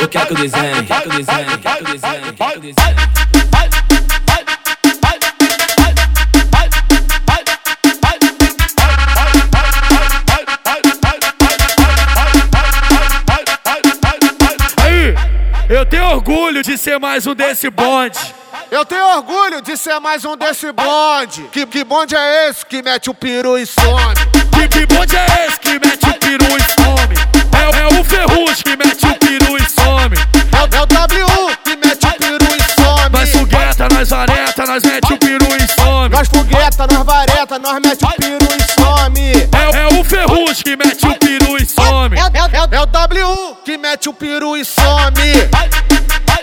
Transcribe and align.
eu 0.00 0.08
quero 0.08 0.26
que 0.26 0.34
desenho, 0.34 0.84
quero 0.84 1.02
que 1.02 1.08
o 1.08 1.16
desenho, 1.16 1.58
quero 1.58 1.84
que 1.84 1.92
desenho, 1.92 2.32
quero 2.32 2.52
que 2.52 2.58
o 2.58 2.60
desenho. 2.60 2.96
Aí, 14.82 15.14
eu 15.68 15.86
tenho 15.86 16.06
orgulho 16.06 16.62
de 16.62 16.76
ser 16.76 16.98
mais 16.98 17.26
um 17.26 17.34
desse 17.34 17.70
bonde. 17.70 18.18
Eu 18.68 18.84
tenho 18.84 19.06
orgulho 19.16 19.62
de 19.62 19.76
ser 19.76 20.00
mais 20.00 20.24
um 20.24 20.36
desse 20.36 20.72
bonde. 20.72 21.42
Que, 21.52 21.64
que 21.66 21.84
bonde 21.84 22.16
é 22.16 22.48
esse 22.48 22.66
que 22.66 22.82
mete 22.82 23.08
o 23.08 23.14
peru 23.14 23.56
e 23.56 23.64
some? 23.64 24.14
Que, 24.52 24.66
que 24.68 24.86
bonde 24.86 25.14
é 25.16 25.46
esse 25.46 25.60
que 25.60 25.78
mete 25.78 26.04
o 26.08 26.14
peru 26.14 26.56
e 26.58 26.65
É, 30.76 30.78
o- 30.78 30.82
é 30.82 30.82
o 30.82 30.86
W 30.86 31.26
que 31.64 31.76
mete 31.76 32.06
o 32.06 32.12
peru 32.18 32.46
e 32.54 32.80
some. 32.80 33.10
Nós 33.12 33.30
fogueta, 33.30 33.88
nós 33.94 34.08
vareta, 34.10 34.66
nós 34.66 34.82
mete 34.82 35.12
o 35.12 35.18
peru 35.18 35.46
e 35.56 35.80
some. 35.80 36.08
Nós 36.10 36.28
fogueta, 36.28 36.86
nós 36.86 37.04
vareta, 37.06 37.58
nós 37.58 37.80
mete 37.82 38.04
o 38.04 38.08
peru 38.12 38.48
e 38.58 38.62
some. 38.80 39.30
É, 39.30 39.96
é 39.96 40.00
o 40.00 40.04
ferrugem 40.04 40.62
que 40.64 40.76
mete 40.76 41.06
o 41.06 41.14
peru 41.14 41.56
e 41.56 41.64
some. 41.66 42.16
É, 42.18 42.20
é- 42.20 42.58
é- 42.58 42.76
é 42.76 42.80
o 42.80 42.86
W 42.86 43.56
que 43.64 43.78
mete 43.78 44.08
o 44.08 44.12
peru 44.12 44.56
e 44.56 44.64
some. 44.64 45.14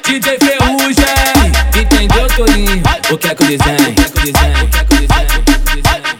DJ 0.06 0.38
Ferrugem, 0.40 1.52
entendeu, 1.80 2.28
Torinho? 2.36 2.84
Eu 3.10 3.18
que 3.36 3.44
o 3.44 3.48
desenho, 3.48 3.90
eu 3.90 3.98
quero 3.98 4.12
que 4.12 4.20
o 4.20 4.20
desenho, 4.32 4.58
eu 4.58 4.68
quero 4.70 4.86
que 4.86 4.94
o 4.96 5.00
desenho, 5.00 5.28
eu 5.32 5.44
quero 5.44 5.56
que 5.56 5.62
o 5.62 5.76
desenho. 5.76 6.14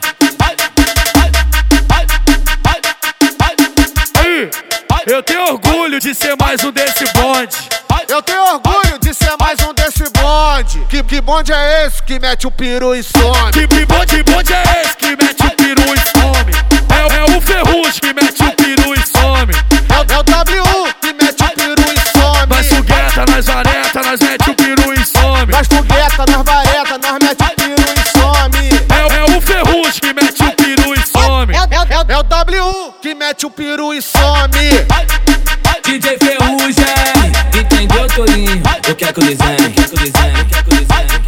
Aí, 4.94 5.04
eu 5.14 5.22
tenho 5.24 5.44
orgulho 5.52 6.00
de 6.00 6.14
ser 6.14 6.36
mais 6.40 6.64
um 6.64 6.72
desse 6.72 7.04
bonde. 7.14 7.58
Eu 8.14 8.22
tenho 8.22 8.44
orgulho 8.44 9.00
de 9.02 9.12
ser 9.12 9.36
mais 9.40 9.60
um 9.62 9.74
desse 9.74 10.04
bonde. 10.12 10.86
Que, 10.88 11.02
que 11.02 11.20
bonde 11.20 11.52
é 11.52 11.88
esse 11.88 12.04
que 12.04 12.20
mete 12.20 12.46
o 12.46 12.52
peru 12.52 12.94
e 12.96 13.02
some? 13.02 13.52
Que, 13.52 13.68
que 13.68 13.86
bonde, 13.88 14.22
bonde 14.22 14.54
é 14.54 14.82
esse 14.84 14.98
que 14.98 15.08
mete 15.16 15.42
o 15.44 15.50
peru 15.56 15.82
e 15.82 15.98
some? 16.12 16.54
É, 16.94 17.34
é 17.34 17.38
o 17.38 17.42
ferrugem 17.42 18.00
que 18.00 18.14
mete 18.14 18.44
o 18.44 18.52
peru 18.52 18.94
e 18.94 19.00
some. 19.08 19.54
É, 19.90 19.98
o- 19.98 20.14
é 20.14 20.20
o 20.20 20.24
W 20.24 20.64
que 21.02 21.14
mete 21.14 21.42
o 21.44 21.50
peru 21.56 21.86
e 21.92 22.18
some. 22.20 22.46
Nós 22.50 22.68
fogueta, 22.68 23.26
nós 23.32 23.46
vareta, 23.48 24.02
nós 24.04 24.20
mete 24.20 24.50
o 24.52 24.56
peru 24.56 24.94
e 24.94 25.06
some. 25.06 25.52
Nós 25.52 25.68
fogueta, 25.68 26.26
nós 26.32 26.46
vareta, 26.46 26.98
nós 27.00 27.20
mete 27.20 27.42
o 27.42 27.56
peru 27.56 27.94
e 27.98 28.20
some. 28.20 28.70
É, 28.94 29.34
é 29.34 29.38
o 29.38 29.42
ferrugem 29.42 30.00
que 30.00 30.14
mete 30.14 30.44
o 30.44 30.52
peru 30.52 30.94
e 30.94 31.08
some. 31.08 31.54
É, 31.56 31.58
é- 31.58 31.96
é- 31.96 32.14
é 32.14 32.18
o 32.20 32.24
W 32.24 32.94
que 33.02 33.16
mete 33.16 33.46
o 33.48 33.50
peru 33.50 33.92
e 33.92 34.02
some. 34.04 34.86
DJ 35.84 36.18
Ferrugem, 36.18 36.86
Torinho? 38.16 38.62
Eu 38.88 38.96
quero 38.96 39.14
que 39.14 39.20
o 39.20 39.24
desenho, 39.24 39.74
quero 39.74 39.90
que 39.90 39.96
o 39.96 40.00
desenho, 40.00 40.46
quero 40.46 40.64
que 40.64 40.70
o 40.70 40.86
desenho. 40.86 41.23